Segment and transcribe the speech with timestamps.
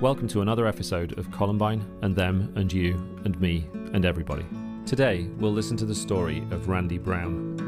[0.00, 2.94] Welcome to another episode of Columbine and Them and You
[3.26, 4.46] and Me and Everybody.
[4.86, 7.58] Today, we'll listen to the story of Randy Brown.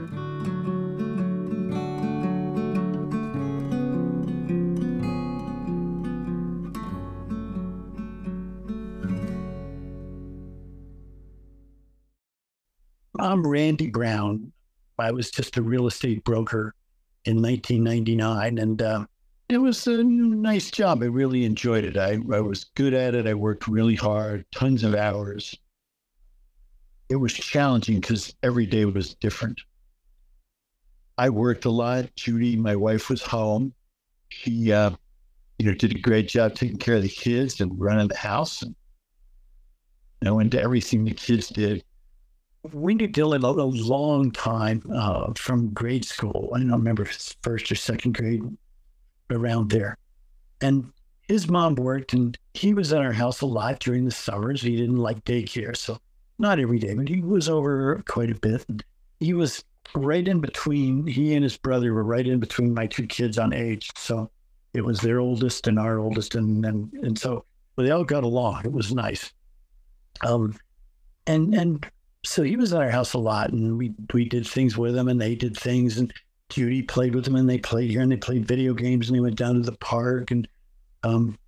[13.18, 14.52] I'm Randy Brown.
[14.98, 16.74] I was just a real estate broker
[17.26, 19.04] in 1999, and uh,
[19.52, 21.02] it was a nice job.
[21.02, 21.96] I really enjoyed it.
[21.96, 23.26] I, I was good at it.
[23.26, 25.54] I worked really hard, tons of hours.
[27.08, 29.60] It was challenging because every day was different.
[31.18, 32.14] I worked a lot.
[32.16, 33.74] Judy, my wife, was home.
[34.30, 34.92] She, uh,
[35.58, 38.62] you know, did a great job taking care of the kids and running the house.
[40.22, 41.84] And went to everything the kids did.
[42.72, 46.52] We knew Dylan a, a long time uh, from grade school.
[46.54, 48.42] I don't remember if it's first or second grade
[49.32, 49.96] around there.
[50.60, 50.92] And
[51.28, 54.62] his mom worked and he was at our house a lot during the summers.
[54.62, 55.98] He didn't like daycare, so
[56.38, 58.64] not every day, but he was over quite a bit.
[59.20, 63.06] He was right in between, he and his brother were right in between my two
[63.06, 63.90] kids on age.
[63.96, 64.30] So
[64.74, 66.34] it was their oldest and our oldest.
[66.34, 67.44] And, and, and so
[67.76, 68.62] well, they all got along.
[68.64, 69.32] It was nice.
[70.26, 70.56] Um,
[71.26, 71.86] and, and
[72.24, 75.08] so he was at our house a lot and we, we did things with him
[75.08, 75.98] and they did things.
[75.98, 76.12] And
[76.52, 79.20] Judy played with them and they played here and they played video games and they
[79.20, 80.46] went down to the park and
[81.02, 81.38] um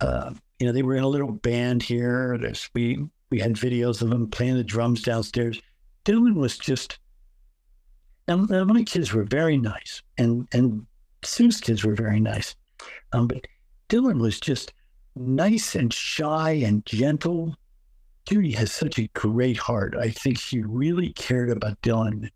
[0.00, 2.38] uh you know they were in a little band here.
[2.38, 5.60] There's, we we had videos of them playing the drums downstairs.
[6.06, 6.98] Dylan was just
[8.26, 10.86] now my kids were very nice and and
[11.22, 12.54] sue's kids were very nice
[13.12, 13.46] um but
[13.88, 14.72] dylan was just
[15.16, 17.54] nice and shy and gentle.
[18.26, 19.94] Judy has such a great heart.
[20.00, 22.30] I think she really cared about dylan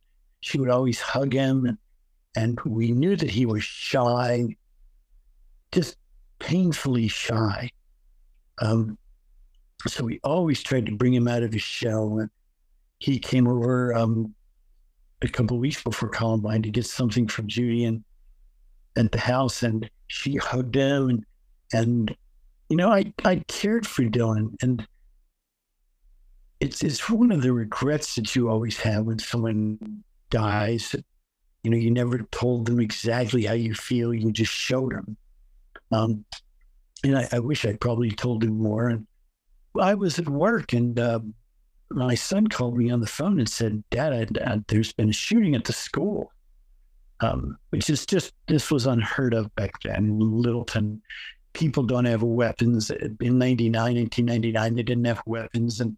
[0.48, 1.78] she would always hug him.
[2.36, 4.56] And, we knew that he was shy,
[5.72, 5.96] just
[6.38, 7.70] painfully shy.
[8.58, 8.96] Um,
[9.86, 12.18] so we always tried to bring him out of his shell.
[12.20, 12.30] And
[12.98, 14.34] he came over um,
[15.22, 18.04] a couple weeks before Columbine to get something from Judy and
[18.96, 21.08] at the house, and she hugged him.
[21.08, 21.24] And
[21.72, 22.16] and
[22.68, 24.86] you know, I I cared for Dylan, and
[26.60, 30.94] it's it's one of the regrets that you always have when someone dies,
[31.62, 34.14] you know, you never told them exactly how you feel.
[34.14, 35.16] You just showed them.
[35.90, 36.24] Um,
[37.04, 38.88] and I, I, wish I'd probably told him more.
[38.88, 39.06] And
[39.80, 41.20] I was at work, and uh,
[41.90, 45.54] my son called me on the phone and said, "Dad, Dad there's been a shooting
[45.54, 46.32] at the school."
[47.20, 50.18] Um, which is just this was unheard of back then.
[50.20, 51.02] Littleton,
[51.52, 52.90] people don't have weapons.
[52.90, 55.96] In 99, 1999, they didn't have weapons, and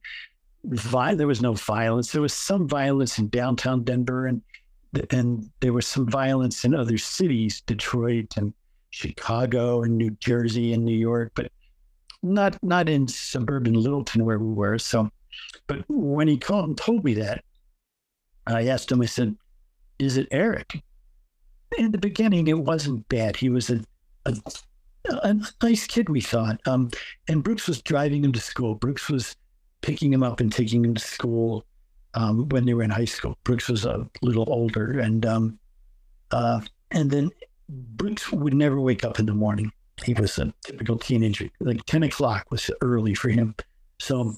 [0.64, 2.12] vi- there was no violence.
[2.12, 4.42] There was some violence in downtown Denver, and
[5.10, 8.52] and there was some violence in other cities, Detroit and
[8.90, 11.50] Chicago and New Jersey and New York, but
[12.22, 14.78] not not in suburban Littleton where we were.
[14.78, 15.10] So,
[15.66, 17.44] but when he called and told me that,
[18.46, 19.00] I asked him.
[19.00, 19.36] I said,
[19.98, 20.82] "Is it Eric?"
[21.78, 23.36] In the beginning, it wasn't bad.
[23.36, 23.80] He was a,
[24.26, 24.34] a
[25.22, 26.60] a nice kid, we thought.
[26.66, 26.90] Um,
[27.28, 28.74] and Brooks was driving him to school.
[28.74, 29.36] Brooks was
[29.80, 31.64] picking him up and taking him to school
[32.14, 33.38] um, when they were in high school.
[33.44, 35.58] Brooks was a little older, and um,
[36.30, 36.60] uh,
[36.90, 37.30] and then
[37.68, 39.72] Brooks would never wake up in the morning.
[40.04, 41.48] He was a typical teenager.
[41.60, 43.54] Like ten o'clock was early for him.
[43.98, 44.34] So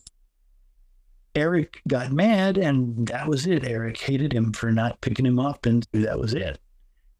[1.34, 3.64] Eric got mad, and that was it.
[3.64, 6.58] Eric hated him for not picking him up, and that was it.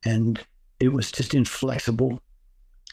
[0.05, 0.41] And
[0.81, 2.21] it was just inflexible.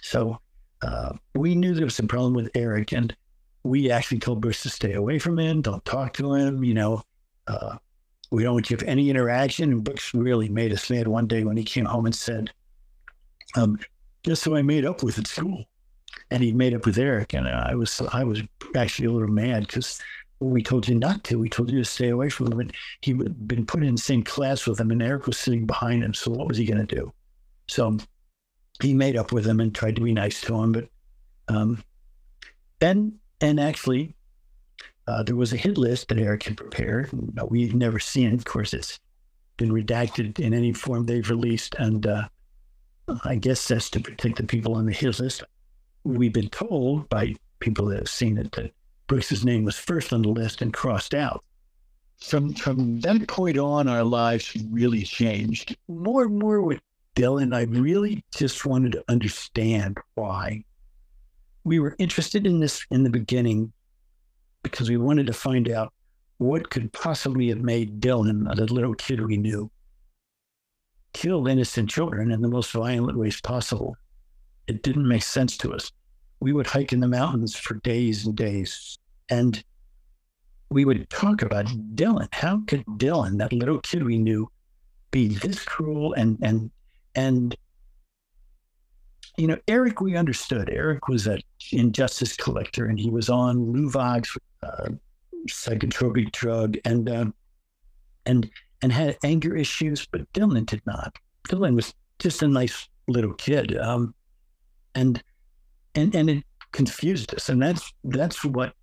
[0.02, 0.40] So
[0.82, 3.16] uh, we knew there was a problem with Eric, and
[3.64, 7.03] we actually told Brooks to stay away from him, don't talk to him, you know.
[7.47, 7.78] Uh,
[8.31, 9.72] we don't give any interaction.
[9.72, 12.52] And Brooks really made us mad one day when he came home and said,
[13.56, 13.80] um,
[14.24, 15.66] "Guess who I made up with at school?"
[16.31, 18.42] And he made up with Eric, and I was I was
[18.75, 20.00] actually a little mad because
[20.40, 21.40] we told you not to.
[21.40, 24.01] We told you to stay away from him, and he had been put in the
[24.01, 26.13] same class with him, and Eric was sitting behind him.
[26.13, 27.12] So what was he going to do?
[27.68, 27.98] So
[28.81, 30.88] he made up with him and tried to be nice to him, but
[31.48, 31.84] um,
[32.80, 34.15] then and actually,
[35.07, 37.09] uh, there was a hit list that Eric had prepared.
[37.50, 38.36] We've never seen it.
[38.36, 39.00] Of course, it's
[39.57, 41.75] been redacted in any form they've released.
[41.75, 42.27] And uh,
[43.24, 45.44] I guess that's to protect the people on the hit list.
[46.03, 48.71] We've been told by people that have seen it that
[49.07, 51.44] Brooks's name was first on the list and crossed out.
[52.21, 55.75] From from that point on, our lives really changed.
[55.88, 56.81] More and more with
[57.15, 60.63] Dylan, I really just wanted to understand why
[61.69, 63.71] we were interested in this in the beginning
[64.63, 65.94] because we wanted to find out
[66.39, 69.69] what could possibly have made Dylan, the little kid we knew,
[71.13, 73.95] kill innocent children in the most violent ways possible.
[74.66, 75.92] It didn't make sense to us.
[76.39, 78.98] we would hike in the mountains for days and days.
[79.30, 79.63] And
[80.72, 82.30] we would talk about Dylan.
[82.31, 84.50] How could Dylan, that little kid we knew,
[85.12, 86.72] be this cruel and and
[87.13, 87.56] and
[89.39, 90.69] you know, Eric, we understood.
[90.69, 91.39] Eric was an
[91.71, 94.89] injustice collector, and he was on Luvox, uh,
[95.47, 97.25] psychotropic drug, and uh,
[98.25, 98.50] and
[98.81, 100.06] and had anger issues.
[100.06, 101.15] But Dylan did not.
[101.47, 104.13] Dylan was just a nice little kid, um,
[104.94, 105.24] and
[105.95, 106.44] and and it
[106.74, 108.74] confused us, and that's that's what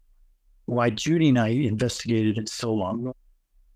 [0.64, 3.12] why Judy and I investigated it so long.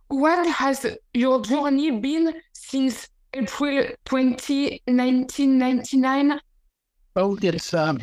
[0.09, 6.41] What has your journey been since April 20, 1999?
[7.17, 8.01] Oh, it's um,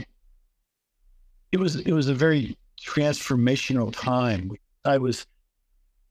[1.51, 4.51] it was it was a very transformational time.
[4.83, 5.25] I was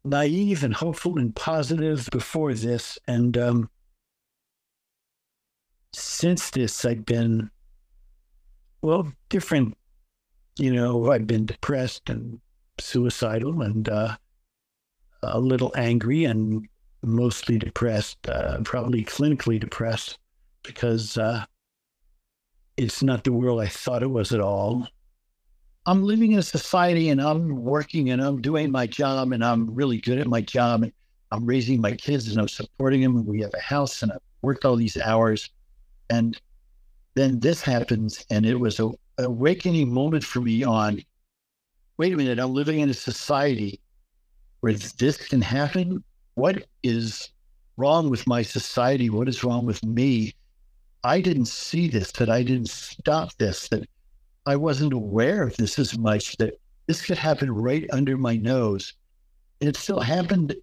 [0.05, 3.71] naive and hopeful and positive before this, and um,
[5.93, 7.51] since this, I've been
[8.81, 9.77] well different.
[10.59, 12.41] You know, I've been depressed and
[12.79, 14.17] suicidal and uh,
[15.23, 16.67] a little angry and
[17.03, 20.19] mostly depressed, uh, probably clinically depressed,
[20.63, 21.45] because uh,
[22.77, 24.87] it's not the world I thought it was at all.
[25.87, 29.73] I'm living in a society and I'm working and I'm doing my job and I'm
[29.75, 30.93] really good at my job and
[31.31, 34.65] I'm raising my kids and I'm supporting them we have a house and I've worked
[34.65, 35.51] all these hours.
[36.11, 36.41] And
[37.15, 41.01] then this happens and it was a awakening moment for me on
[41.99, 43.81] wait a minute, I'm living in a society
[44.61, 46.05] where this can happen.
[46.35, 47.31] What is
[47.77, 49.09] wrong with my society?
[49.09, 50.35] What is wrong with me?
[51.07, 53.89] I didn't see this, that I didn't stop this, that
[54.45, 56.55] I wasn't aware of this as much, that
[56.89, 58.93] this could happen right under my nose.
[59.61, 60.57] And it still happened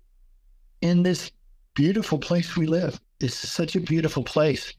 [0.82, 1.32] in this
[1.76, 3.00] beautiful place we live.
[3.22, 4.74] It's such a beautiful place.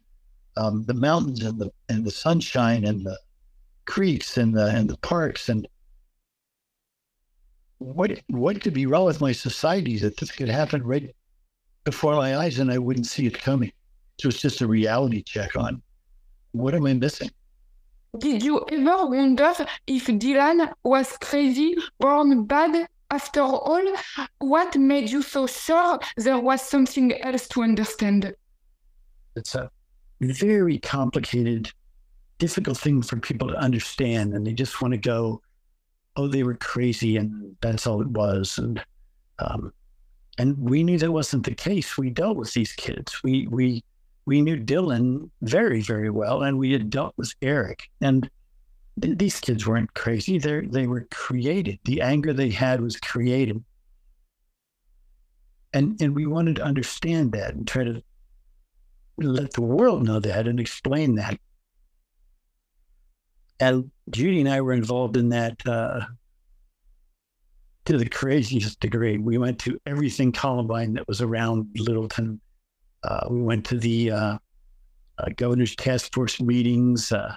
[0.59, 3.19] Um, the mountains and the and the sunshine and the
[3.87, 5.67] creeks and the and the parks and
[7.79, 11.17] what what could be wrong with my society that this could happen right
[11.85, 13.73] before my eyes and I wouldn't see it coming.
[14.21, 15.83] So it's just a reality check on
[16.53, 17.31] what am I missing?
[18.19, 19.53] Did you ever wonder
[19.89, 22.87] if Dylan was crazy, born bad?
[23.11, 23.93] After all,
[24.39, 28.35] what made you so sure there was something else to understand?
[29.37, 29.71] It's a
[30.21, 31.71] very complicated,
[32.39, 35.43] difficult thing for people to understand, and they just want to go,
[36.17, 38.59] oh, they were crazy and that's all it was.
[38.59, 38.83] And
[39.41, 39.73] um,
[40.39, 41.99] and we knew that wasn't the case.
[41.99, 43.23] We dealt with these kids.
[43.23, 43.83] We we
[44.27, 47.89] we knew Dylan very very well, and we had dealt with Eric.
[48.01, 48.29] And
[49.01, 50.39] th- these kids weren't crazy.
[50.39, 51.79] They they were created.
[51.85, 53.63] The anger they had was created.
[55.73, 58.03] And and we wanted to understand that and try to
[59.19, 61.39] let the world know that and explain that
[63.61, 66.01] and Judy and I were involved in that uh,
[67.87, 69.19] to the craziest degree.
[69.19, 72.41] We went to everything Columbine that was around Littleton.
[73.05, 74.39] Uh, we went to the uh,
[75.19, 77.35] uh governor's task force meetings uh,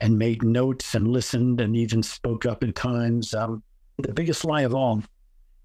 [0.00, 3.34] and made notes and listened and even spoke up at times.
[3.34, 3.62] Um,
[3.98, 5.02] the biggest lie of all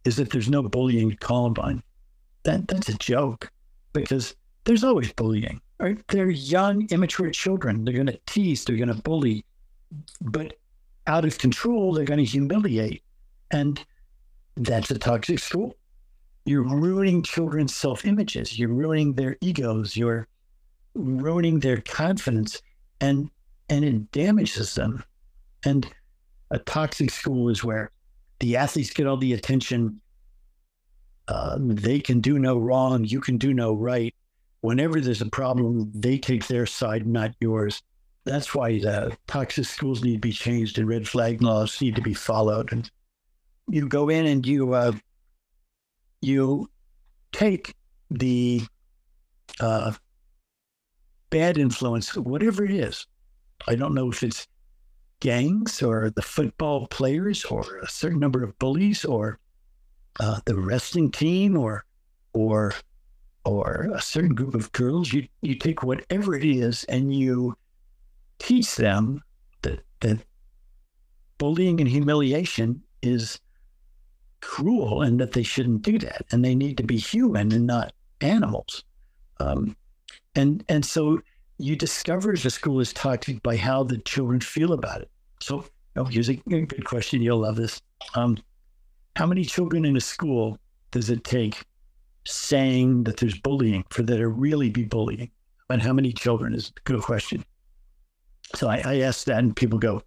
[0.06, 1.84] is that there's no bullying at Columbine.
[2.44, 3.52] That that's a joke
[3.94, 4.36] because
[4.66, 5.62] there's always bullying.
[5.80, 6.00] Right?
[6.08, 7.84] They're young, immature children.
[7.84, 9.46] They're going to tease, they're going to bully,
[10.22, 10.58] but
[11.08, 13.04] out of control, they're going to humiliate.
[13.52, 13.84] And
[14.56, 15.76] that's a toxic school.
[16.46, 20.28] You're ruining children's self images, you're ruining their egos, you're
[20.94, 22.62] ruining their confidence,
[23.00, 23.30] and
[23.70, 25.04] and it damages them.
[25.66, 25.88] And
[26.52, 27.92] a toxic school is where
[28.40, 30.02] the athletes get all the attention.
[31.30, 33.06] Uh, they can do no wrong.
[33.06, 34.14] You can do no right
[34.64, 37.84] whenever there's a problem, they take their side, not yours.
[38.24, 42.02] That's why the toxic schools need to be changed and red flag laws need to
[42.02, 42.72] be followed.
[42.72, 42.90] And
[43.68, 44.94] you go in and you uh,
[46.24, 46.70] you
[47.32, 47.76] take
[48.10, 48.62] the
[49.60, 49.92] uh,
[51.30, 53.06] bad influence, whatever it is.
[53.68, 54.48] I don't know if it's
[55.20, 59.40] gangs or the football players or a certain number of bullies or
[60.20, 61.84] uh, the wrestling team or
[62.34, 62.74] or
[63.46, 67.56] or a certain group of girls, you, you take whatever it is and you
[68.40, 69.22] teach them
[69.64, 70.20] that, that
[71.38, 73.40] bullying and humiliation is
[74.44, 77.94] cruel and that they shouldn't do that and they need to be human and not
[78.22, 78.84] animals.
[79.40, 79.76] Um,
[80.36, 81.22] and and so
[81.58, 85.12] you discover the school is toxic by how the children feel about it.
[85.40, 87.22] So oh, here's a good question.
[87.22, 87.82] You'll love this.
[88.16, 88.38] Um,
[89.16, 90.58] how many children in a school
[90.92, 91.64] does it take
[92.26, 95.30] saying that there's bullying for there to really be bullying.
[95.70, 97.44] And how many children is a good question.
[98.56, 100.04] So I, I ask that, and people go,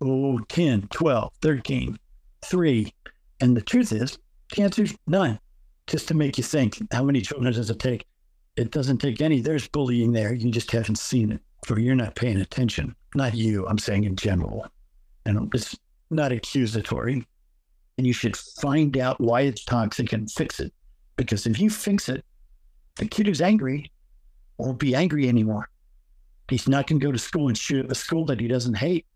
[0.00, 1.98] oh, 10, 12, 13,
[2.44, 2.94] 3.
[3.40, 4.18] And the truth is,
[4.54, 5.38] the answer is none.
[5.86, 8.04] Just to make you think, how many children does it take?
[8.56, 9.40] It doesn't take any.
[9.40, 10.34] There's bullying there.
[10.34, 11.40] You just haven't seen it,
[11.70, 12.94] or you're not paying attention.
[13.14, 14.66] Not you, I'm saying in general.
[15.24, 15.76] And it's
[16.10, 17.26] not accusatory.
[17.96, 20.72] And you should find out why it's toxic and fix it.
[21.16, 22.24] Because if you fix it,
[22.96, 23.90] the kid who's angry
[24.58, 25.68] won't be angry anymore.
[26.48, 28.74] He's not going to go to school and shoot up a school that he doesn't
[28.74, 29.06] hate.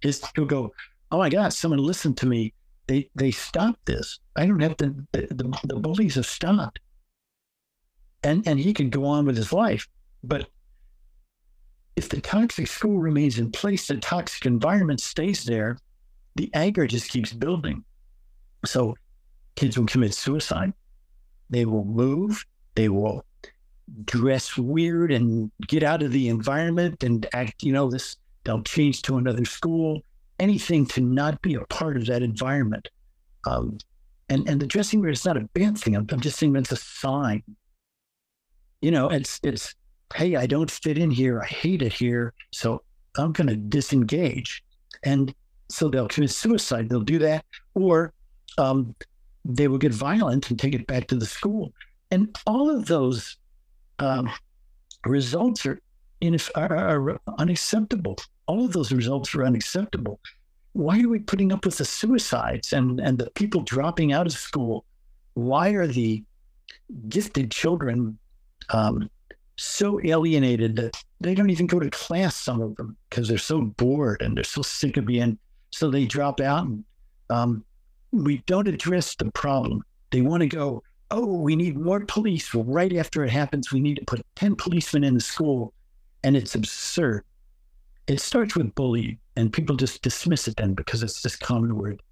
[0.00, 0.72] He's, he'll go,
[1.10, 2.52] oh my God, someone listened to me.
[2.86, 4.18] They they stopped this.
[4.36, 4.94] I don't have to.
[5.12, 6.80] The, the, the bullies have stopped,
[8.22, 9.88] and and he can go on with his life.
[10.24, 10.48] But
[11.96, 15.78] if the toxic school remains in place, the toxic environment stays there,
[16.36, 17.84] the anger just keeps building.
[18.64, 18.96] So
[19.56, 20.72] kids will commit suicide.
[21.50, 22.44] They will move.
[22.74, 23.24] They will
[24.04, 29.02] dress weird and get out of the environment and act, you know, this, they'll change
[29.02, 30.02] to another school,
[30.42, 32.88] anything to not be a part of that environment.
[33.46, 33.78] Um,
[34.28, 35.94] and, and the dressing room is not a bad thing.
[35.94, 37.42] I'm, I'm just saying it's a sign.
[38.80, 39.74] You know, it's, it's,
[40.14, 41.40] hey, I don't fit in here.
[41.40, 42.34] I hate it here.
[42.52, 42.82] So
[43.16, 44.62] I'm going to disengage.
[45.04, 45.34] And
[45.70, 46.88] so they'll commit suicide.
[46.88, 47.44] They'll do that.
[47.74, 48.12] Or
[48.58, 48.94] um,
[49.44, 51.72] they will get violent and take it back to the school.
[52.10, 53.36] And all of those
[53.98, 54.30] um,
[55.06, 55.78] results are,
[56.54, 58.16] are, are unacceptable.
[58.46, 60.20] All of those results are unacceptable.
[60.72, 64.32] Why are we putting up with the suicides and, and the people dropping out of
[64.32, 64.84] school?
[65.34, 66.22] Why are the
[67.08, 68.18] gifted children
[68.70, 69.10] um,
[69.56, 73.60] so alienated that they don't even go to class, some of them, because they're so
[73.60, 75.38] bored and they're so sick of being,
[75.70, 76.66] so they drop out.
[76.66, 76.84] And
[77.30, 77.64] um,
[78.10, 79.84] we don't address the problem.
[80.10, 82.52] They want to go, oh, we need more police.
[82.52, 85.72] Well, right after it happens, we need to put 10 policemen in the school.
[86.24, 87.24] And it's absurd.
[88.06, 92.02] It starts with bullying, and people just dismiss it then because it's this common word.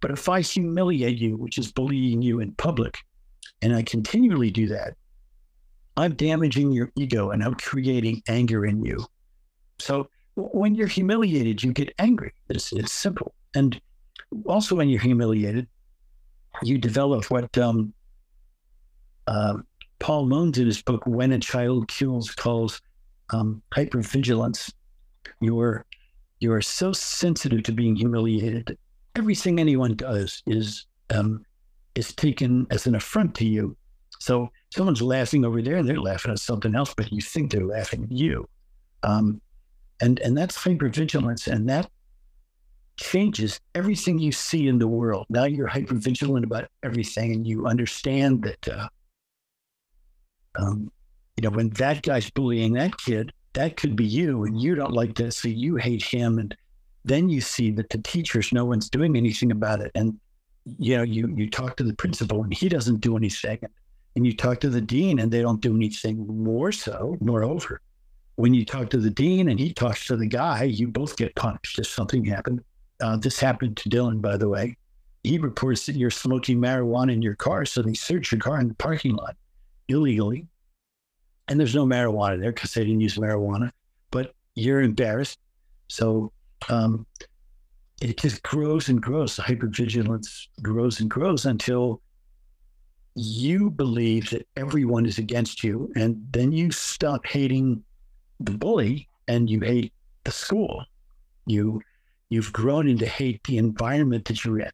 [0.00, 2.98] But if I humiliate you, which is bullying you in public,
[3.62, 4.94] and I continually do that,
[5.96, 9.04] I'm damaging your ego and I'm creating anger in you.
[9.78, 12.32] So when you're humiliated, you get angry.
[12.48, 13.34] It's, it's simple.
[13.54, 13.80] And
[14.46, 15.66] also, when you're humiliated,
[16.62, 17.92] you develop what um,
[19.26, 19.58] uh,
[19.98, 22.80] Paul Mones in his book, When a Child Kills, calls
[23.32, 24.72] um, hypervigilance.
[25.40, 25.84] You're,
[26.40, 28.76] you're so sensitive to being humiliated
[29.16, 31.44] everything anyone does is, um,
[31.94, 33.76] is taken as an affront to you.
[34.18, 37.64] So someone's laughing over there and they're laughing at something else, but you think they're
[37.64, 38.48] laughing at you.
[39.02, 39.40] Um,
[40.00, 41.46] and, and that's hypervigilance.
[41.46, 41.90] And that
[42.96, 45.26] changes everything you see in the world.
[45.30, 48.88] Now you're hypervigilant about everything and you understand that, uh,
[50.56, 50.90] um,
[51.40, 54.92] you know, when that guy's bullying that kid, that could be you and you don't
[54.92, 56.38] like this, so you hate him.
[56.38, 56.54] And
[57.06, 59.90] then you see that the teachers, no one's doing anything about it.
[59.94, 60.20] And,
[60.78, 63.58] you know, you, you talk to the principal and he doesn't do anything
[64.16, 67.16] and you talk to the dean and they don't do anything more so.
[67.22, 67.80] Moreover,
[68.36, 71.34] when you talk to the dean and he talks to the guy, you both get
[71.36, 72.62] punished if something happened.
[73.00, 74.76] Uh, this happened to Dylan, by the way.
[75.24, 78.68] He reports that you're smoking marijuana in your car, so they search your car in
[78.68, 79.36] the parking lot
[79.88, 80.46] illegally.
[81.50, 83.72] And there's no marijuana there because they didn't use marijuana,
[84.12, 85.40] but you're embarrassed.
[85.88, 86.32] So
[86.68, 87.04] um,
[88.00, 89.36] it just grows and grows.
[89.36, 92.00] The hypervigilance grows and grows until
[93.16, 97.82] you believe that everyone is against you, and then you stop hating
[98.38, 99.92] the bully and you hate
[100.24, 100.84] the school.
[101.46, 101.82] You
[102.28, 104.70] you've grown into hate the environment that you're in.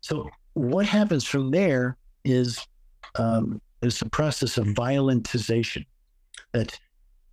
[0.00, 2.66] So what happens from there is
[3.14, 5.86] um, is the process of violentization.
[6.52, 6.78] That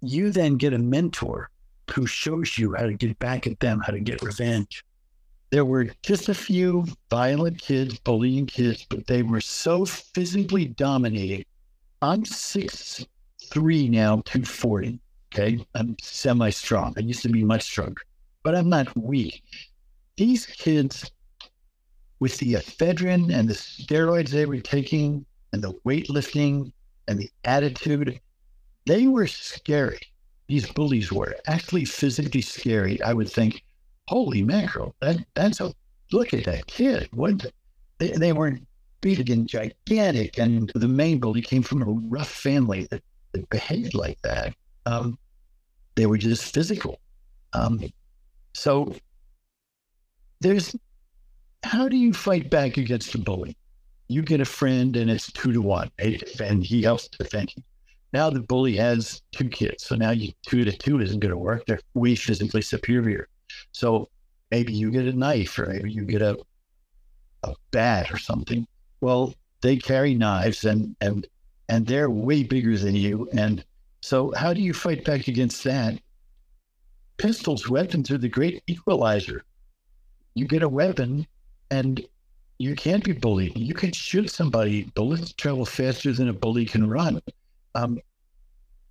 [0.01, 1.50] you then get a mentor
[1.93, 4.84] who shows you how to get back at them, how to get revenge
[5.53, 11.46] there were just a few violent kids, bullying kids, but they were so physically dominating.
[12.01, 13.05] I'm six
[13.51, 15.00] three now, 240.
[15.32, 15.63] Okay.
[15.75, 16.96] I'm semi strong.
[16.98, 18.01] I used to be much stronger,
[18.41, 19.43] but I'm not weak.
[20.17, 21.12] These kids,
[22.20, 26.74] with the ephedrine and the steroids they were taking and the weightlifting
[27.08, 28.20] and the attitude,
[28.85, 29.99] they were scary.
[30.47, 33.63] These bullies were actually physically scary, I would think
[34.07, 35.73] holy mackerel, that that's a
[36.11, 37.09] look at that kid.
[37.13, 37.45] What
[37.99, 38.67] they, they weren't
[39.01, 43.93] big and gigantic, and the main bully came from a rough family that, that behaved
[43.93, 44.53] like that.
[44.85, 45.17] Um,
[45.95, 46.99] they were just physical.
[47.53, 47.81] Um,
[48.53, 48.95] so
[50.41, 50.75] there's
[51.63, 53.55] how do you fight back against the bully?
[54.09, 57.63] You get a friend and it's two to one, and he helps defend you.
[58.13, 59.84] Now the bully has two kids.
[59.84, 61.65] So now you two to two isn't going to work.
[61.65, 63.27] They're way physically superior.
[63.72, 64.10] So
[64.51, 66.38] maybe you get a knife or maybe you get a
[67.43, 68.67] a bat or something.
[69.01, 71.27] Well, they carry knives and and
[71.70, 73.27] and they're way bigger than you.
[73.34, 73.65] And
[74.01, 76.00] so how do you fight back against that?
[77.17, 79.43] Pistols, weapons are the great equalizer.
[80.36, 81.25] You get a weapon
[81.72, 82.05] and
[82.60, 83.58] you can't be bullied.
[83.58, 84.84] You can shoot somebody.
[84.96, 87.22] Bullets travel faster than a bully can run.
[87.75, 88.00] Um,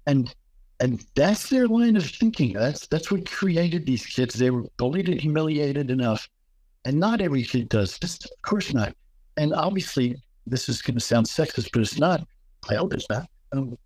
[0.06, 0.34] and
[0.80, 2.54] and that's their line of thinking.
[2.54, 4.34] That's that's what created these kids.
[4.34, 6.28] They were bullied and humiliated enough,
[6.84, 7.98] and not every kid does.
[7.98, 8.94] Just, of course not.
[9.36, 12.26] And obviously, this is going to sound sexist, but it's not.
[12.68, 13.28] I hope it's not.
[13.52, 13.78] Um,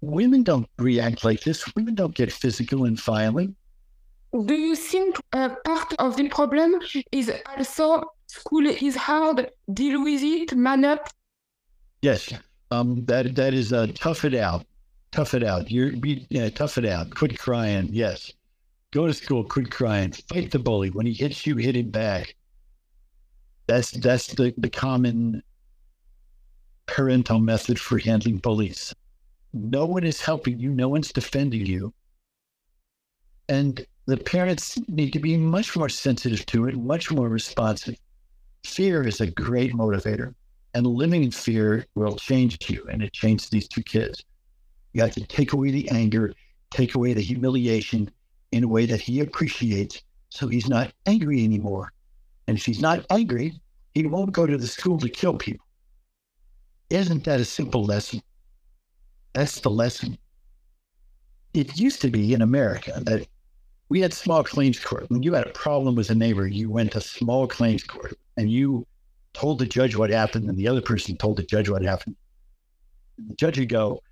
[0.00, 1.64] women don't react like this.
[1.74, 3.56] Women don't get physical and violent.
[4.44, 6.80] Do you think uh, part of the problem
[7.12, 11.08] is also school is hard, deal with it, man up?
[12.02, 12.32] Yes,
[12.70, 14.66] um, that that is uh, tough it out,
[15.12, 15.70] tough it out.
[15.70, 17.10] You're be, yeah, tough it out.
[17.10, 17.88] Quit crying.
[17.92, 18.32] Yes,
[18.92, 19.44] go to school.
[19.44, 20.12] Quit crying.
[20.12, 20.90] Fight the bully.
[20.90, 22.34] When he hits you, hit him back.
[23.66, 25.42] That's that's the the common
[26.86, 28.94] parental method for handling bullies.
[29.52, 30.70] No one is helping you.
[30.70, 31.92] No one's defending you.
[33.48, 37.96] And the parents need to be much more sensitive to it, much more responsive.
[38.64, 40.34] Fear is a great motivator
[40.76, 42.86] and living in fear will change you.
[42.90, 44.22] And it changed these two kids.
[44.92, 46.34] You have to take away the anger,
[46.70, 48.10] take away the humiliation
[48.52, 50.02] in a way that he appreciates.
[50.28, 51.92] So he's not angry anymore.
[52.46, 53.58] And if he's not angry,
[53.94, 55.64] he won't go to the school to kill people.
[56.90, 58.20] Isn't that a simple lesson?
[59.32, 60.18] That's the lesson.
[61.54, 63.26] It used to be in America that
[63.88, 65.08] we had small claims court.
[65.08, 68.50] When you had a problem with a neighbor, you went to small claims court and
[68.50, 68.86] you
[69.36, 72.16] told the judge what happened, and the other person told the judge what happened.
[73.28, 74.02] The judge would go,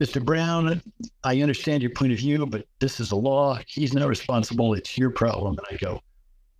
[0.00, 0.24] Mr.
[0.24, 0.82] Brown,
[1.24, 3.58] I understand your point of view, but this is a law.
[3.66, 4.74] He's not responsible.
[4.74, 5.56] It's your problem.
[5.58, 6.00] And I go,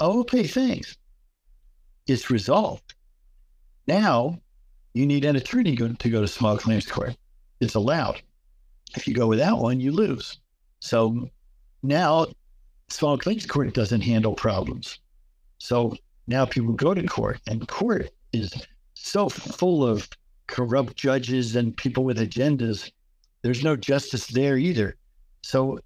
[0.00, 0.96] okay, thanks.
[2.07, 2.94] It's resolved.
[3.87, 4.40] Now
[4.94, 7.16] you need an attorney to go to small claims court.
[7.61, 8.22] It's allowed.
[8.96, 10.38] If you go without one, you lose.
[10.81, 11.28] So
[11.83, 12.26] now
[12.88, 14.98] small claims court doesn't handle problems.
[15.59, 18.52] So now people go to court, and court is
[18.94, 20.08] so full of
[20.46, 22.90] corrupt judges and people with agendas.
[23.42, 24.96] There's no justice there either.
[25.42, 25.80] So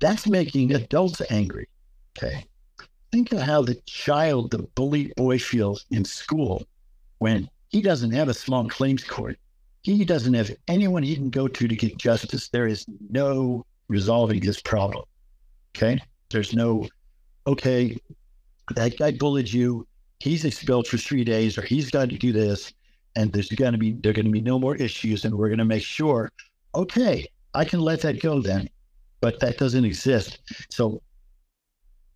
[0.00, 1.68] that's making adults angry.
[2.16, 2.44] Okay.
[3.10, 6.66] Think of how the child, the bully boy feels in school
[7.18, 9.38] when he doesn't have a small claims court.
[9.82, 12.48] He doesn't have anyone he can go to to get justice.
[12.48, 15.04] There is no resolving this problem.
[15.76, 16.00] Okay.
[16.30, 16.88] There's no,
[17.46, 17.96] okay,
[18.74, 19.86] that guy bullied you.
[20.20, 22.72] He's expelled for three days, or he's got to do this,
[23.16, 25.58] and there's going to be there going to be no more issues, and we're going
[25.58, 26.30] to make sure.
[26.74, 28.68] Okay, I can let that go then,
[29.20, 30.38] but that doesn't exist.
[30.70, 31.02] So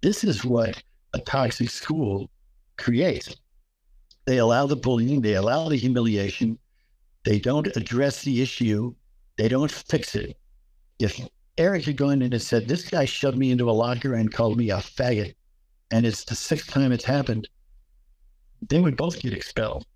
[0.00, 0.82] this is what
[1.14, 2.30] a toxic school
[2.76, 3.36] creates.
[4.26, 6.58] They allow the bullying, they allow the humiliation,
[7.24, 8.94] they don't address the issue,
[9.36, 10.36] they don't fix it.
[10.98, 11.20] If
[11.56, 14.58] Eric had gone in and said, This guy shoved me into a locker and called
[14.58, 15.34] me a faggot,
[15.90, 17.48] and it's the sixth time it's happened,
[18.68, 19.86] they would both get expelled.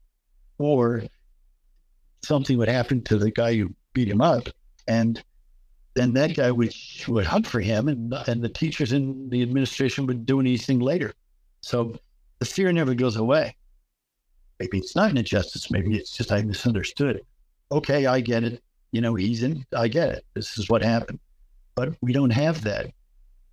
[0.59, 1.03] Or
[2.25, 4.49] something would happen to the guy who beat him up,
[4.87, 5.23] and
[5.95, 6.75] then that guy would
[7.09, 11.13] would hunt for him, and and the teachers in the administration would do anything later.
[11.61, 11.97] So
[12.39, 13.57] the fear never goes away.
[14.59, 15.71] Maybe it's not an injustice.
[15.71, 17.23] Maybe it's just I misunderstood.
[17.71, 18.63] Okay, I get it.
[18.93, 19.65] You know, he's in.
[19.77, 20.25] I get it.
[20.35, 21.19] This is what happened.
[21.75, 22.93] But we don't have that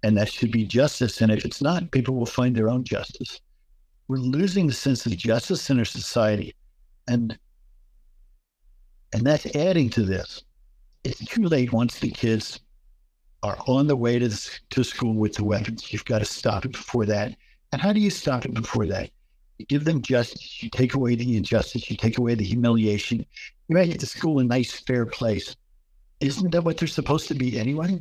[0.04, 1.22] and that should be justice.
[1.22, 3.42] And if it's not, people will find their own justice.
[4.08, 6.56] We're losing the sense of justice in our society,
[7.08, 7.38] and
[9.14, 10.44] and that's adding to this.
[11.04, 12.60] It's too late once the kids
[13.44, 15.94] are on the way to to school with the weapons.
[15.94, 17.36] You've got to stop it before that.
[17.72, 19.12] And how do you stop it before that?
[19.60, 20.64] You give them justice.
[20.64, 21.90] You take away the injustice.
[21.90, 23.26] You take away the humiliation.
[23.68, 25.56] You make the school a nice, fair place.
[26.20, 28.00] Isn't that what they're supposed to be anyway?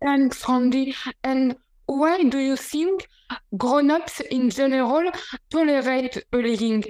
[0.00, 3.08] And Sandy, and why do you think
[3.56, 5.10] grown-ups in general
[5.50, 6.84] tolerate bullying?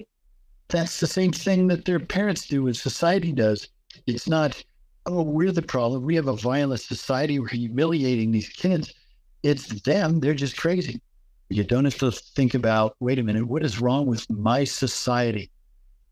[0.68, 3.68] That's the same thing that their parents do and society does.
[4.06, 4.62] It's not,
[5.06, 6.04] oh, we're the problem.
[6.04, 7.38] We have a violent society.
[7.38, 8.94] We're humiliating these kids.
[9.42, 10.20] It's them.
[10.20, 11.00] They're just crazy.
[11.48, 15.50] You don't have to think about, wait a minute, what is wrong with my society?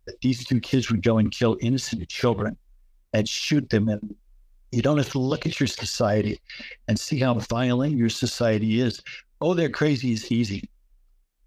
[0.07, 2.57] That these two kids would go and kill innocent children
[3.13, 4.15] and shoot them and
[4.73, 6.41] you don't have to look at your society
[6.89, 9.03] and see how violent your society is.
[9.41, 10.69] Oh, they're crazy is easy.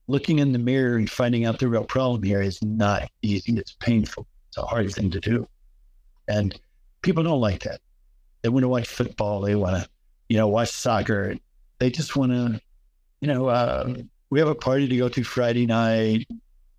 [0.08, 3.58] Looking in the mirror and finding out the real problem here is not easy.
[3.58, 4.28] It's painful.
[4.50, 5.48] It's a hard thing to do.
[6.28, 6.60] And
[7.02, 7.82] people don't like that.
[8.42, 9.42] They want to watch football.
[9.42, 9.90] They want to,
[10.30, 11.36] you know, watch soccer.
[11.80, 12.62] They just want to,
[13.22, 13.94] you know, uh,
[14.30, 16.28] we have a party to go to Friday night,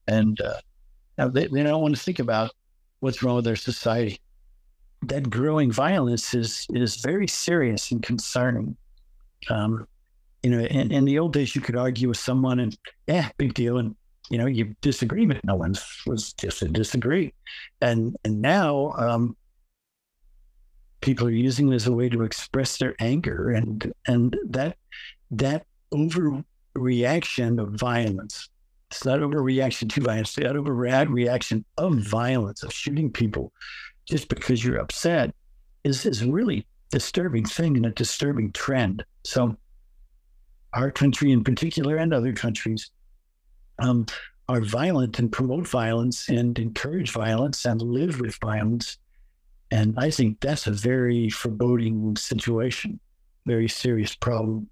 [0.08, 2.50] and uh, they, they don't want to think about
[3.00, 4.20] what's wrong with their society.
[5.04, 8.76] That growing violence is is very serious and concerning.
[9.50, 9.86] Um,
[10.42, 13.54] you know, in, in the old days, you could argue with someone and, yeah, big
[13.54, 13.94] deal, and
[14.30, 15.74] you know, you disagree, but no one
[16.06, 17.34] was just a disagree.
[17.80, 19.36] And and now um,
[21.00, 24.76] people are using it as a way to express their anger, and and that
[25.32, 28.48] that overreaction of violence.
[28.90, 30.34] It's not overreaction to violence.
[30.34, 33.52] That overreaction of violence of shooting people
[34.06, 35.34] just because you're upset
[35.84, 39.04] is is really disturbing thing and a disturbing trend.
[39.24, 39.56] So
[40.74, 42.90] our country in particular and other countries
[43.78, 44.06] um,
[44.48, 48.98] are violent and promote violence and encourage violence and live with violence.
[49.70, 53.00] And I think that's a very foreboding situation,
[53.46, 54.68] very serious problem.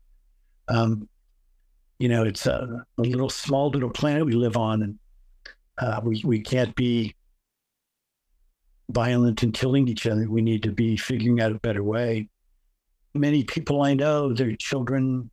[0.69, 1.09] Um,
[1.99, 4.99] you know, it's a, a, little small little planet we live on, and
[5.79, 7.15] uh, we we can't be
[8.93, 10.29] violent and killing each other.
[10.29, 12.29] We need to be figuring out a better way.
[13.15, 15.31] Many people I know, their children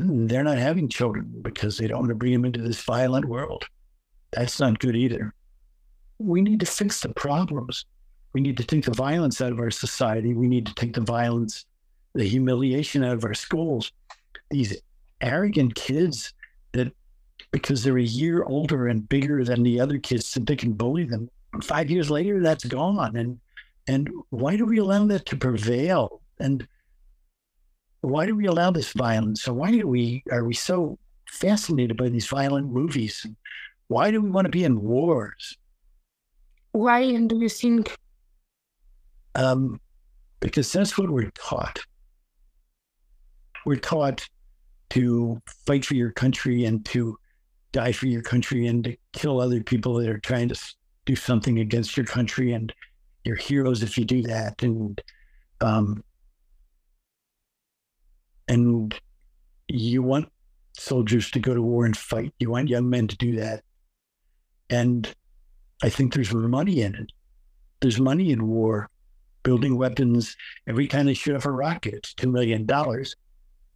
[0.00, 3.64] they're not having children because they don't want to bring them into this violent world.
[4.32, 5.34] That's not good either.
[6.18, 7.84] We need to fix the problems.
[8.32, 10.32] We need to take the violence out of our society.
[10.34, 11.66] We need to take the violence,
[12.14, 13.92] the humiliation out of our schools.
[14.50, 14.80] These
[15.20, 16.32] arrogant kids
[16.72, 16.92] that,
[17.50, 21.04] because they're a year older and bigger than the other kids, that they can bully
[21.04, 21.28] them.
[21.60, 23.16] Five years later, that's gone.
[23.16, 23.40] And
[23.88, 26.22] and why do we allow that to prevail?
[26.38, 26.66] And
[28.00, 29.42] why do we allow this violence?
[29.42, 33.26] So why do we are we so fascinated by these violent movies?
[33.88, 35.56] Why do we want to be in wars?
[36.72, 37.94] Why do you think?
[39.34, 39.80] Um,
[40.40, 41.78] because that's what we're taught.
[43.64, 44.26] We're taught
[44.90, 47.18] to fight for your country and to
[47.72, 50.54] die for your country and to kill other people that are trying to
[51.04, 52.72] do something against your country and
[53.24, 55.00] you're heroes if you do that and
[55.60, 56.02] um,
[58.48, 58.94] and
[59.68, 60.28] you want
[60.74, 62.34] soldiers to go to war and fight.
[62.38, 63.62] You want young men to do that.
[64.70, 65.12] And
[65.82, 67.12] I think there's money in it.
[67.80, 68.88] There's money in war,
[69.42, 70.36] building weapons.
[70.66, 72.66] Every time they shoot off a rocket, it's $2 million.
[72.66, 73.14] With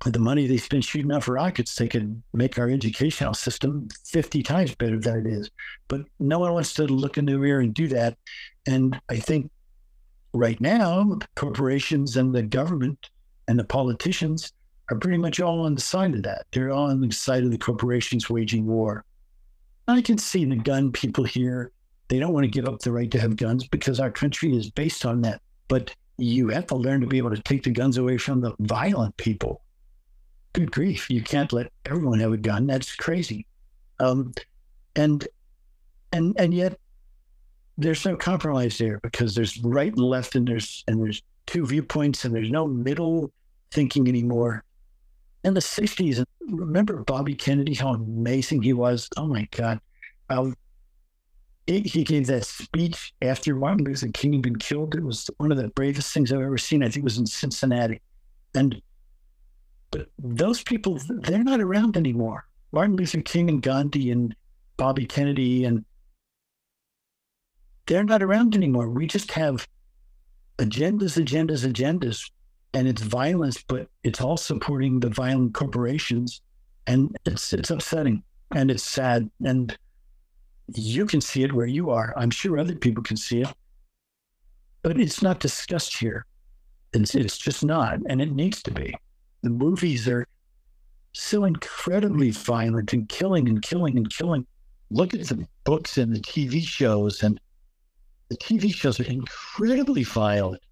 [0.04, 4.74] the money they spend shooting off rockets, they could make our educational system 50 times
[4.74, 5.50] better than it is.
[5.88, 8.16] But no one wants to look in the mirror and do that.
[8.66, 9.50] And I think
[10.32, 13.10] right now, corporations and the government
[13.48, 14.52] and the politicians
[14.90, 16.46] are pretty much all on the side of that.
[16.52, 19.04] They're all on the side of the corporations waging war.
[19.88, 21.72] I can see the gun people here.
[22.08, 24.70] They don't want to give up the right to have guns because our country is
[24.70, 25.40] based on that.
[25.68, 28.54] But you have to learn to be able to take the guns away from the
[28.60, 29.62] violent people.
[30.56, 31.10] Good grief.
[31.10, 32.66] You can't let everyone have a gun.
[32.66, 33.46] That's crazy.
[34.00, 34.32] Um,
[34.94, 35.28] and
[36.12, 36.78] and and yet
[37.76, 42.24] there's no compromise there because there's right and left and there's and there's two viewpoints
[42.24, 43.30] and there's no middle
[43.70, 44.64] thinking anymore
[45.44, 46.16] in the 60s.
[46.16, 46.26] And
[46.58, 49.10] remember Bobby Kennedy, how amazing he was?
[49.18, 49.78] Oh my God.
[50.30, 50.56] Um,
[51.66, 54.94] he gave that speech after Martin Luther King had been killed.
[54.94, 56.82] It was one of the bravest things I've ever seen.
[56.82, 58.00] I think it was in Cincinnati.
[58.54, 58.80] And
[59.90, 62.46] but those people, they're not around anymore.
[62.72, 64.34] Martin Luther King and Gandhi and
[64.76, 65.84] Bobby Kennedy and
[67.86, 68.88] they're not around anymore.
[68.90, 69.66] We just have
[70.58, 72.30] agendas, agendas, agendas
[72.76, 76.42] and it's violence, but it's all supporting the violent corporations,
[76.86, 78.22] and it's it's upsetting
[78.54, 79.76] and it's sad, and
[80.74, 82.12] you can see it where you are.
[82.18, 83.48] I'm sure other people can see it,
[84.82, 86.26] but it's not discussed here.
[86.92, 88.94] It's it's just not, and it needs to be.
[89.42, 90.26] The movies are
[91.12, 94.46] so incredibly violent and killing and killing and killing.
[94.90, 97.40] Look at the books and the TV shows, and
[98.28, 100.62] the TV shows are incredibly violent.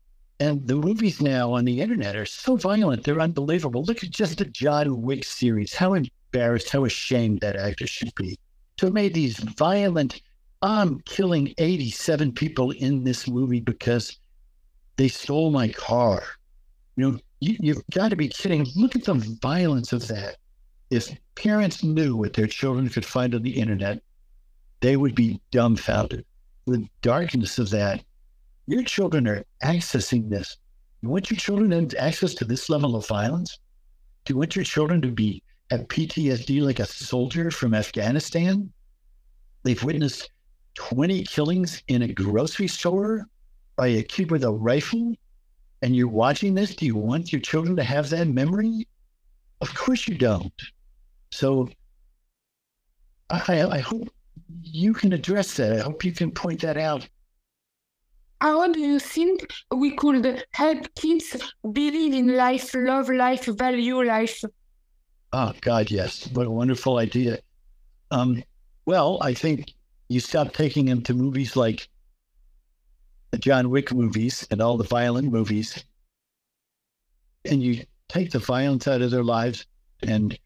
[0.41, 3.85] And the movies now on the internet are so violent, they're unbelievable.
[3.85, 5.75] Look at just the John Wick series.
[5.75, 8.39] How embarrassed, how ashamed that actor should be
[8.77, 10.21] to have made these violent,
[10.63, 14.19] I'm killing 87 people in this movie because
[14.97, 16.23] they stole my car.
[16.97, 18.67] You know, you, you've got to be kidding.
[18.75, 20.37] Look at the violence of that.
[20.91, 24.03] If parents knew what their children could find on the internet,
[24.81, 26.25] they would be dumbfounded.
[26.67, 28.03] The darkness of that
[28.67, 30.57] your children are accessing this.
[31.03, 33.59] You want your children to have access to this level of violence?
[34.25, 38.73] Do you want your children to be have PTSD like a soldier from Afghanistan?
[39.65, 40.31] They've witnessed
[40.77, 43.27] 20 killings in a grocery store
[43.77, 45.15] by a kid with a rifle
[45.85, 48.89] and you're watching this, do you want your children to have that memory?
[49.61, 50.59] Of course you don't.
[51.31, 51.69] So
[53.29, 54.09] I, I hope
[54.63, 55.79] you can address that.
[55.79, 57.07] I hope you can point that out.
[58.41, 61.37] How do you think we could help kids
[61.71, 64.43] believe in life, love life, value life?
[65.35, 66.31] Oh, God, yes.
[66.33, 67.41] What a wonderful idea.
[68.11, 68.43] Um,
[68.87, 69.75] well, I think
[70.09, 71.89] you stop taking them to movies like
[73.35, 75.83] the John Wick movies and all the violent movies,
[77.45, 79.67] and you take the violence out of their lives
[80.07, 80.39] and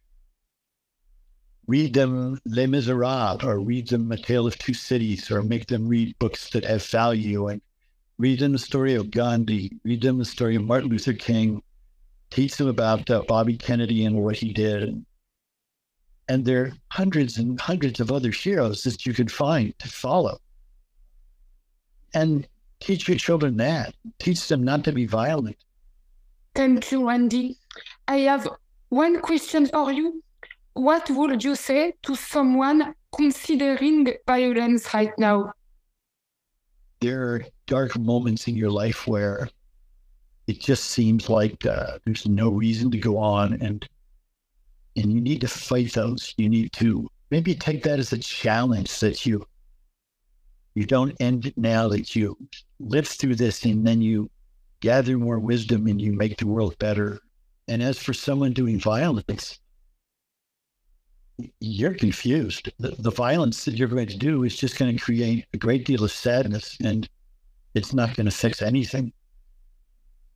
[1.66, 5.86] read them Les Miserables or read them A Tale of Two Cities or make them
[5.86, 7.60] read books that have value and
[8.16, 11.62] read them the story of Gandhi, read them the story of Martin Luther King,
[12.30, 15.04] teach them about uh, Bobby Kennedy and what he did.
[16.26, 20.38] And there are hundreds and hundreds of other heroes that you could find to follow.
[22.14, 22.48] And
[22.80, 23.94] teach your children that.
[24.18, 25.56] Teach them not to be violent.
[26.54, 27.56] Thank you, Randy.
[28.06, 28.48] I have
[28.88, 30.22] one question for you.
[30.74, 35.52] What would you say to someone considering violence right now?
[37.00, 39.48] There are dark moments in your life where
[40.48, 43.86] it just seems like uh, there's no reason to go on and
[44.96, 48.98] and you need to fight those you need to maybe take that as a challenge
[48.98, 49.44] that you
[50.78, 52.36] you don't end it now that you
[52.78, 54.30] live through this and then you
[54.80, 57.18] gather more wisdom and you make the world better.
[57.66, 59.58] And as for someone doing violence
[61.60, 62.70] you're confused.
[62.78, 65.84] The, the violence that you're going to do is just going to create a great
[65.84, 67.08] deal of sadness and
[67.74, 69.12] it's not going to fix anything.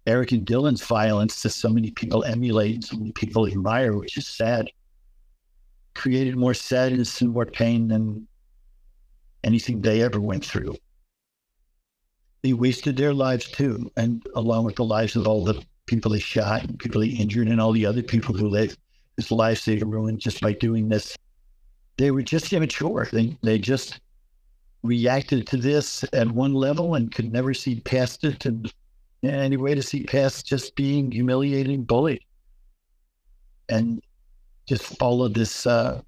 [0.07, 4.26] Eric and Dylan's violence that so many people emulate, so many people admire, which is
[4.26, 4.68] sad,
[5.94, 8.26] created more sadness and more pain than
[9.44, 10.76] anything they ever went through.
[12.42, 16.18] They wasted their lives too, and along with the lives of all the people they
[16.18, 18.78] shot and people they injured and all the other people who lived
[19.16, 21.16] whose lives they ruined just by doing this.
[21.98, 23.09] They were just immature.
[23.12, 24.00] They they just
[24.83, 28.72] reacted to this at one level and could never see past it and
[29.22, 32.24] any way to see past just being humiliated, bullied,
[33.68, 34.02] and
[34.66, 36.00] just follow this uh,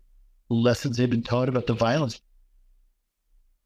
[0.48, 2.20] lessons they've been taught about the violence.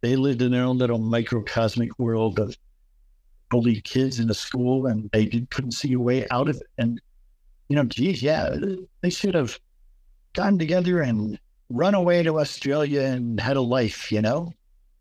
[0.01, 2.57] They lived in their own little microcosmic world of
[3.51, 6.67] bullied kids in a school, and they did, couldn't see a way out of it.
[6.79, 7.01] And
[7.69, 8.55] you know, geez, yeah,
[9.03, 9.59] they should have
[10.33, 14.11] gotten together and run away to Australia and had a life.
[14.11, 14.53] You know,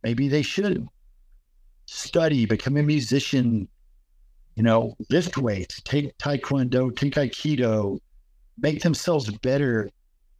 [0.03, 0.87] maybe they should
[1.85, 3.67] study, become a musician,
[4.55, 7.99] you know, lift weights, take taekwondo, take aikido,
[8.57, 9.89] make themselves better.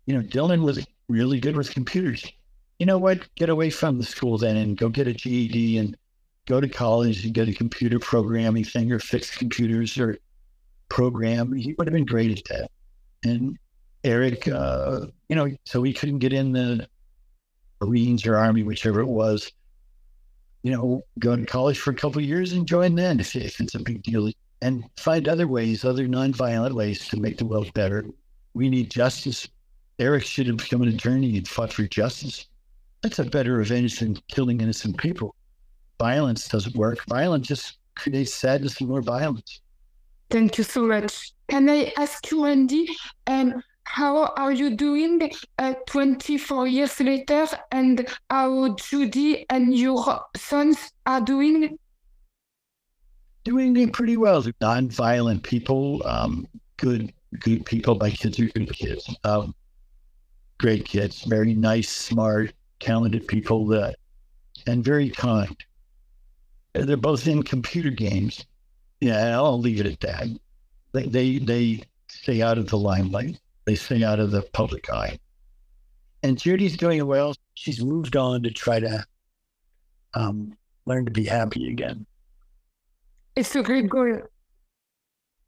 [0.06, 2.26] You know, Dylan was really good with computers.
[2.80, 3.28] You know what?
[3.36, 5.98] Get away from the school then and go get a GED and
[6.46, 10.18] go to college and get a computer programming thing or fix computers or
[10.90, 11.54] program.
[11.54, 12.72] He would have been great at that.
[13.24, 13.58] And
[14.04, 16.88] Eric, uh, you know, so he couldn't get in the
[17.82, 19.52] Marines or Army, whichever it was
[20.68, 23.76] you know, go to college for a couple years and join then if, if it's
[23.76, 24.30] a big deal.
[24.62, 28.06] And find other ways, other nonviolent ways to make the world better.
[28.54, 29.48] We need justice.
[29.98, 32.48] Eric should have become an attorney and fought for justice.
[33.02, 35.36] That's a better revenge than killing innocent people.
[36.00, 37.00] Violence doesn't work.
[37.08, 39.62] Violence just creates sadness and more violence.
[40.30, 41.32] Thank you so much.
[41.48, 42.88] Can I ask you, Andy,
[43.26, 50.92] and how are you doing uh, 24 years later and how Judy and your sons
[51.06, 51.80] are doing?
[53.46, 54.42] Doing pretty well.
[54.42, 57.96] They're non-violent people, um, good, good people.
[57.96, 59.16] My kids are good kids.
[59.24, 59.56] Um,
[60.58, 63.96] great kids, very nice, smart, talented people that,
[64.66, 65.56] and very kind.
[66.74, 68.46] They're both in computer games.
[69.02, 70.28] Yeah, I'll leave it at that.
[70.94, 75.20] They, they, they stay out of the limelight they stay out of the public eye.
[76.24, 77.36] And Judy's doing well.
[77.54, 79.06] She's moved on to try to
[80.14, 80.54] um,
[80.86, 82.06] learn to be happy again.
[83.36, 84.22] It's a great goal.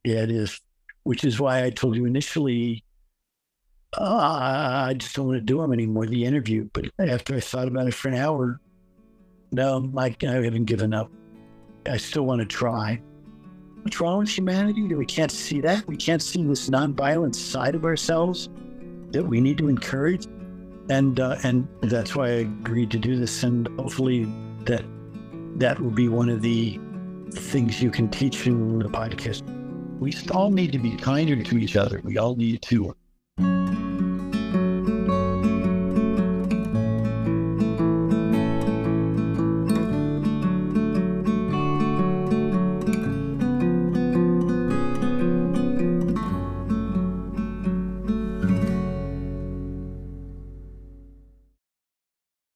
[0.03, 0.59] Yeah, it is.
[1.03, 2.83] Which is why I told you initially,
[3.97, 6.69] uh, I just don't want to do them anymore, the interview.
[6.73, 8.60] But after I thought about it for an hour,
[9.52, 11.12] no, Mike, I haven't given up.
[11.88, 13.02] I still want to try.
[13.82, 14.88] What's wrong with humanity?
[14.88, 15.88] that We can't see that.
[15.88, 18.49] We can't see this nonviolent side of ourselves
[19.12, 20.28] that we need to encourage.
[20.89, 23.43] And uh, and that's why I agreed to do this.
[23.43, 24.25] And hopefully
[24.65, 24.84] that
[25.56, 26.80] that will be one of the
[27.32, 29.43] things you can teach in the podcast.
[29.99, 32.02] We all need to be kinder to each other.
[32.04, 32.95] We all need to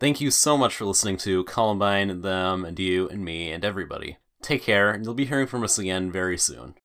[0.03, 4.17] Thank you so much for listening to Columbine, them, and you, and me, and everybody.
[4.41, 6.75] Take care, and you'll be hearing from us again very soon.